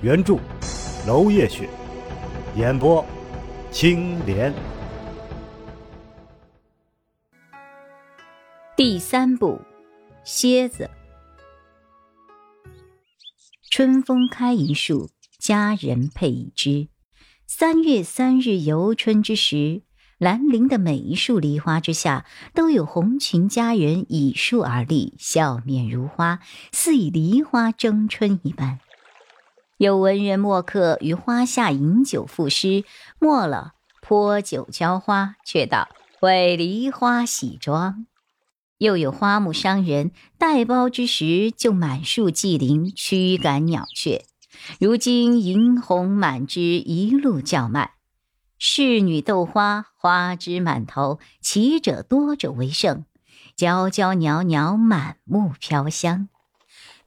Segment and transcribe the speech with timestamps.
[0.00, 0.38] 原著
[1.08, 1.68] 楼夜雪，
[2.54, 3.04] 演播
[3.72, 4.54] 青莲。
[8.76, 9.60] 第三部，
[10.22, 10.88] 蝎子。
[13.72, 16.86] 春风开一树，佳人配一枝。
[17.48, 19.82] 三月三日游春之时，
[20.18, 22.24] 兰陵的每一树梨花之下，
[22.54, 26.38] 都有红裙佳人倚树而立，笑面如花，
[26.70, 28.78] 似以梨花争春一般。
[29.78, 32.84] 有文人墨客于花下饮酒赋诗，
[33.20, 35.88] 没了泼酒浇花，却道
[36.20, 38.04] 为梨花洗妆。
[38.78, 44.24] 又有花木商人带苞之时，就满树莿林驱赶鸟雀。
[44.80, 47.92] 如今银红满枝，一路叫卖。
[48.58, 53.04] 侍女斗花，花枝满头，奇者多者为胜。
[53.54, 56.28] 娇娇袅袅，满目飘香。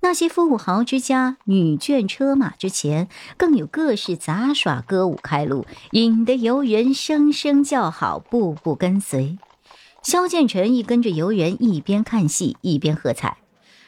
[0.04, 3.08] 那些富豪之家，女眷车马之前，
[3.38, 9.38] 更有各式杂耍歌舞开路，引得游人声声叫好，步步跟随。
[10.02, 13.38] 萧剑尘亦跟着游人一边看戏一边喝彩。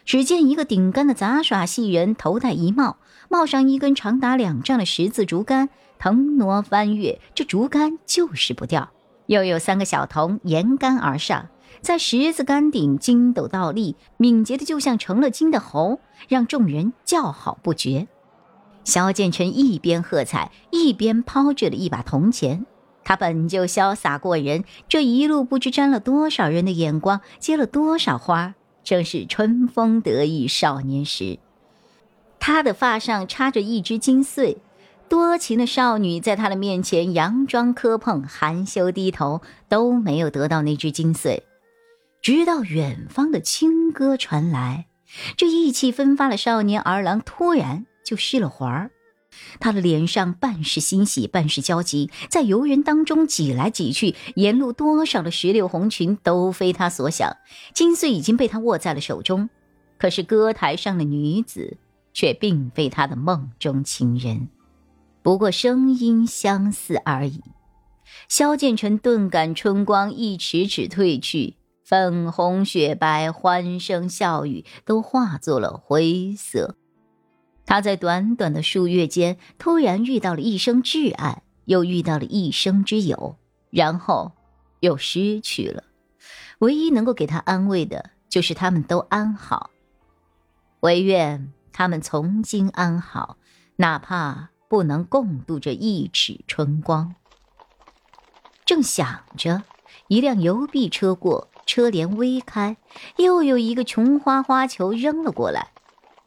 [0.06, 2.98] 只见一个顶杆的杂耍戏人，头戴一帽，
[3.28, 8.92] 帽上一根长达两丈的十字竹竿，腾挪翻越，这竹竿就是不掉。
[9.26, 11.48] 又有三个小童沿杆而上，
[11.82, 18.08] 在十字杆顶筋斗倒立，敏捷的就像成了精的猴，让众人叫好不绝。
[18.84, 22.66] 萧剑尘一边喝彩，一边抛掷了一把铜钱。
[23.06, 31.40] 他本就潇洒过人，这一路不知沾了多少人的眼光，接了多少花，正是春风得意少年时。
[32.40, 34.58] 他的发上插着一只金穗，
[35.10, 41.44] 多情的少女在他的面前佯装磕碰，含羞低头，都没有得到那只金穗。
[42.24, 44.88] 直到远方的清歌传来，
[45.36, 48.92] 这意气风发的少年儿郎突然就失了魂儿。
[49.60, 57.36] 他的脸上半是欣喜，半是焦急，在游人当中挤来挤去，沿路多少的石榴红裙都非他所想。
[57.74, 59.50] 金穗已经被他握在了手中，
[59.98, 61.76] 可是歌台上的女子
[62.14, 64.48] 却并非他的梦中情人，
[65.22, 67.42] 不过声音相似而已。
[68.30, 71.56] 萧剑尘顿感春光一尺尺褪去，
[71.94, 76.76] 粉红雪白，欢声笑语都化作了灰色。
[77.68, 83.38] 他在短短的数月间，突然遇到了一生挚爱，又遇到了一生之友，
[83.70, 84.32] 然后
[84.80, 85.84] 又失去了。
[86.58, 89.70] 唯一能够给他安慰的，就是他们都安好。
[90.80, 93.38] 唯愿他们从今安好，
[93.76, 97.14] 哪怕不能共度这一尺春光。
[98.66, 99.62] 正想着，
[100.08, 102.78] 一辆邮币车过，车帘微开，
[103.18, 105.70] 又有一个琼花花球扔了过来。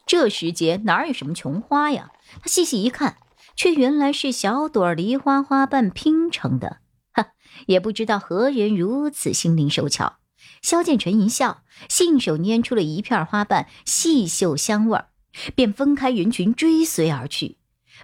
[0.07, 2.11] 这时节哪有什么琼花呀？
[2.41, 3.17] 他细细一看，
[3.57, 6.79] 却原来是小朵梨花花瓣拼成的。
[7.13, 7.29] 哈，
[7.67, 10.19] 也不知道何人如此心灵手巧。
[10.63, 15.09] 萧剑尘一笑，信手拈出了一片花瓣，细嗅香味儿，
[15.55, 17.59] 便分开人群追随而去。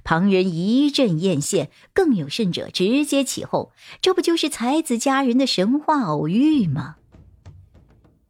[0.05, 6.97] 旁人一阵艳羡，更有甚者直接起哄：“这不就是才子佳人的神话偶遇吗？”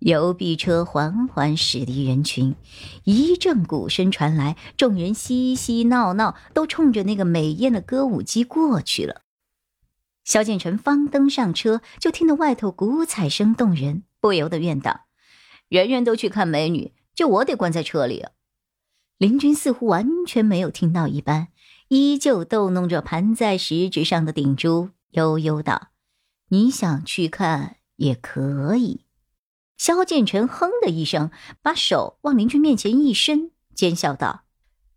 [0.05, 2.57] 邮币车缓缓驶离人群，
[3.05, 9.23] 一阵鼓声传来，众人嬉嬉闹闹，都冲着那个美艳的歌舞姬过去了。
[10.25, 15.03] 萧剑尘方登上车，就听得外头鼓彩声动人，不由得怨道
[15.71, 18.33] ：“人人都去看美女，就我得关在车里啊。”
[19.19, 21.47] 林君似乎完全没有听到一般，
[21.87, 25.91] 依旧逗弄着盘在食指上的顶珠，悠悠道
[26.51, 29.02] ：“你想去看也可以。”
[29.77, 31.31] 萧剑尘哼的一声，
[31.61, 34.45] 把手往林君面前一伸，奸笑道：“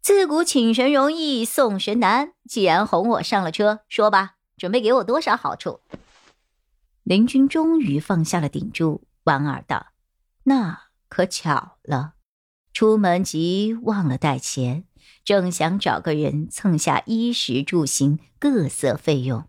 [0.01, 2.33] 自古请神容易送神难。
[2.47, 5.81] 既然哄我上了车，说吧，准备给我多少好处？”
[7.01, 9.87] 林君终于放下了顶住，莞尔道
[10.45, 12.13] ：“那可巧了，
[12.73, 14.85] 出门急忘了带钱，
[15.23, 19.47] 正想找个人蹭下衣食住行各色费用，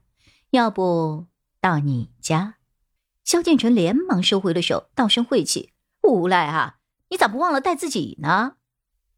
[0.50, 1.26] 要不
[1.60, 2.55] 到你家？”
[3.26, 5.72] 萧剑尘连忙收回了手，道声晦气
[6.08, 6.76] ：“无赖啊，
[7.10, 8.52] 你咋不忘了带自己呢？”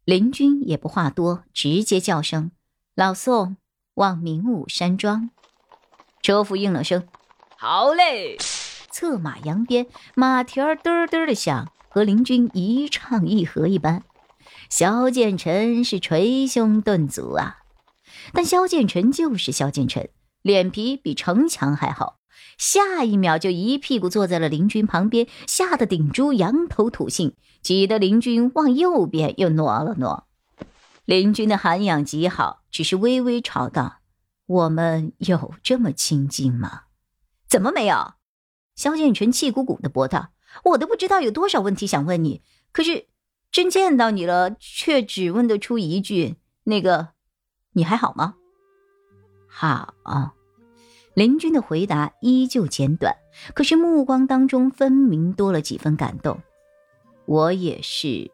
[0.03, 2.49] 林君也不话多，直接叫声
[2.95, 3.57] ：“老宋
[3.93, 5.29] 望明武山庄，
[6.23, 7.07] 车夫应了声
[7.55, 8.35] ：“好嘞。”
[8.89, 9.85] 策马扬鞭，
[10.15, 14.03] 马蹄儿嘚嘚的响，和林军一唱一和一般。
[14.71, 17.57] 萧剑尘是捶胸顿足啊，
[18.33, 20.09] 但萧剑尘就是萧剑尘，
[20.41, 22.18] 脸皮比城墙还好。
[22.57, 30.27] 下一秒就一屁股坐在了林军旁边，吓得顶珠仰头吐信，挤得林军往右边又挪了挪。
[31.05, 33.99] 林军的涵养极好，只是微微吵道
[34.45, 36.81] ：“我们有这么亲近吗？
[37.47, 38.13] 怎么没有？”
[38.75, 40.29] 萧剑尘气鼓鼓的驳道
[40.65, 42.41] ：“我都不知道有多少问题想问你，
[42.71, 43.07] 可是
[43.51, 47.09] 真见到你了，却只问得出一句：那个，
[47.73, 48.35] 你还好吗？”
[49.49, 49.95] 好。
[51.19, 53.13] 林军的回答依旧简短，
[53.53, 56.39] 可是目光当中分明多了几分感动。
[57.25, 58.31] 我也是，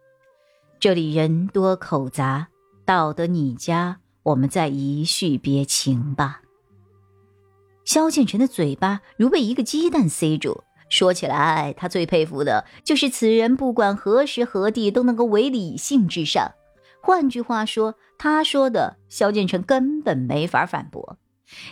[0.80, 2.48] 这里人多口杂，
[2.86, 6.44] 到得你家，我们再一叙别情吧。
[7.86, 16.52] 萧剑尘的嘴巴如被一个鸡蛋塞住，说起来，他最佩服的就是此人，不管何时何地都能够为理性至上。
[17.02, 21.18] 换句话说，他说的，萧剑尘根本没法反驳。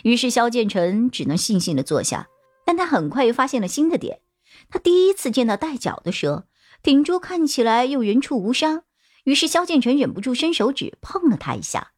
[0.02, 2.28] 于是萧建成只能悻悻地坐下，
[2.64, 4.20] 但他很快又发现了新的点。
[4.68, 6.46] 他第一次见到带脚的蛇，
[6.82, 8.84] 顶珠看起来又人畜无伤。
[9.24, 11.92] 于是萧建成忍不住伸手指碰了他一下。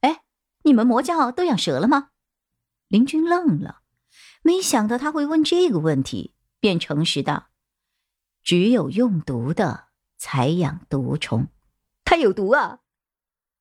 [0.00, 0.22] 哎，
[0.62, 2.10] 你们魔教都养蛇了吗？
[2.88, 3.82] 林君愣了，
[4.42, 7.48] 没想到他会问这个问题，便诚实道
[8.42, 11.48] ：“只有用毒的才养毒虫。
[12.04, 12.80] 它有毒啊？”“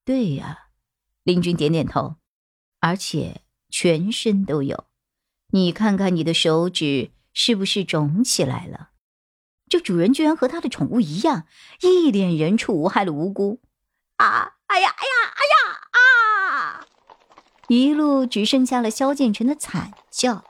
[0.04, 0.70] 对呀。”
[1.24, 2.16] 林君点点头，
[2.80, 3.44] 而且。
[3.70, 4.86] 全身都有，
[5.52, 8.90] 你看看你的手指是不是肿起来了？
[9.70, 11.46] 这主人居然和他的宠物一样，
[11.82, 13.62] 一脸人畜无害的无辜。
[14.18, 14.54] 啊！
[14.68, 14.90] 哎呀！
[14.90, 15.34] 哎呀！
[15.36, 15.80] 哎呀！
[15.92, 16.86] 啊！
[17.68, 20.44] 一路只剩下了萧剑尘的惨叫。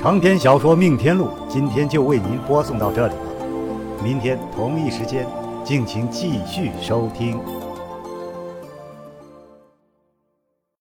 [0.00, 5.28] 长篇小说《命天录》今天就为您播送到这里了，明天同一时间
[5.64, 7.57] 敬请继续收听。